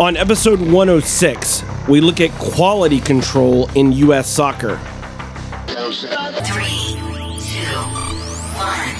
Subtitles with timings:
[0.00, 4.28] On episode 106, we look at quality control in U.S.
[4.28, 4.76] soccer.
[5.68, 6.96] Three,
[7.38, 7.62] two,
[8.58, 8.96] one.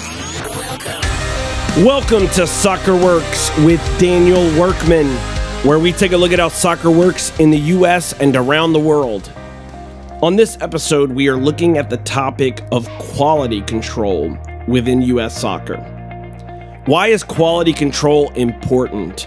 [1.84, 5.08] Welcome to Soccer Works with Daniel Workman,
[5.66, 8.12] where we take a look at how soccer works in the U.S.
[8.20, 9.32] and around the world.
[10.22, 14.38] On this episode, we are looking at the topic of quality control
[14.68, 15.40] within U.S.
[15.40, 15.78] soccer.
[16.86, 19.26] Why is quality control important?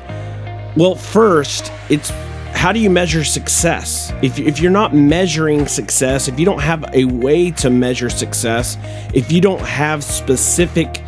[0.77, 2.11] Well, first, it's
[2.53, 4.13] how do you measure success?
[4.21, 8.77] If, if you're not measuring success, if you don't have a way to measure success,
[9.11, 11.01] if you don't have specific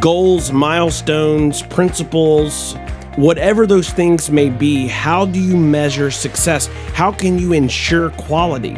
[0.00, 2.74] goals, milestones, principles,
[3.14, 6.66] whatever those things may be, how do you measure success?
[6.92, 8.74] How can you ensure quality?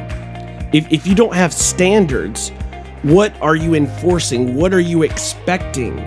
[0.74, 2.50] If, if you don't have standards,
[3.00, 4.56] what are you enforcing?
[4.56, 5.98] What are you expecting?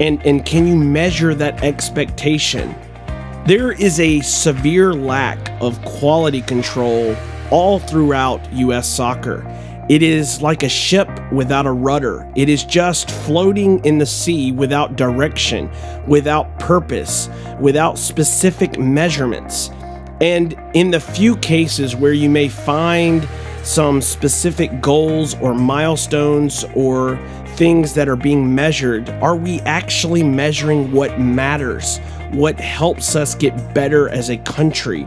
[0.00, 2.74] And, and can you measure that expectation?
[3.46, 7.14] There is a severe lack of quality control
[7.52, 9.46] all throughout US soccer.
[9.88, 12.28] It is like a ship without a rudder.
[12.34, 15.70] It is just floating in the sea without direction,
[16.08, 19.70] without purpose, without specific measurements.
[20.20, 23.28] And in the few cases where you may find
[23.62, 27.16] some specific goals or milestones or
[27.54, 32.00] things that are being measured, are we actually measuring what matters?
[32.32, 35.04] What helps us get better as a country?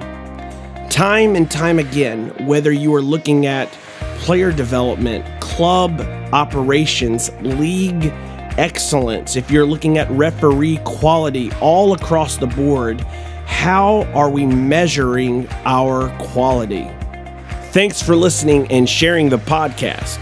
[0.89, 3.69] Time and time again, whether you are looking at
[4.19, 5.99] player development, club
[6.33, 8.11] operations, league
[8.57, 13.01] excellence, if you're looking at referee quality all across the board,
[13.45, 16.89] how are we measuring our quality?
[17.71, 20.17] Thanks for listening and sharing the podcast.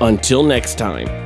[0.00, 1.23] Until next time.